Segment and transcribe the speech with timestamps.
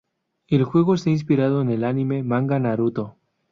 [0.47, 3.17] El juego está inspirado en el anime-manga Naruto.